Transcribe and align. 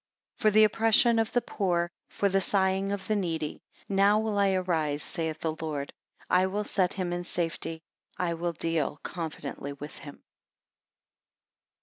18 0.39 0.41
For 0.41 0.51
the 0.55 0.63
oppression 0.63 1.19
of 1.19 1.31
the 1.31 1.43
poor, 1.43 1.91
for 2.09 2.27
the 2.27 2.41
sighing 2.41 2.91
of 2.91 3.07
the 3.07 3.15
needy, 3.15 3.61
now 3.87 4.17
will 4.19 4.39
I 4.39 4.53
arise 4.53 5.03
saith 5.03 5.41
the 5.41 5.55
Lord; 5.61 5.93
I 6.27 6.47
will 6.47 6.63
set 6.63 6.93
him 6.93 7.13
in 7.13 7.23
safety, 7.23 7.83
I 8.17 8.33
will 8.33 8.53
deal 8.53 8.97
confidently 9.03 9.73
with 9.73 9.95
him. 9.99 10.23